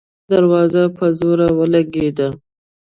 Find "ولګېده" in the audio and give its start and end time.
1.59-2.29